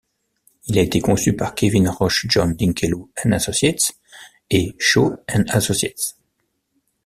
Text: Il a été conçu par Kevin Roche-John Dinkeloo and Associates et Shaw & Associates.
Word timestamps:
Il 0.65 0.79
a 0.79 0.81
été 0.81 0.99
conçu 0.99 1.35
par 1.35 1.53
Kevin 1.53 1.87
Roche-John 1.87 2.55
Dinkeloo 2.55 3.11
and 3.23 3.33
Associates 3.33 3.91
et 4.49 4.75
Shaw 4.79 5.15
& 5.27 5.27
Associates. 5.49 6.17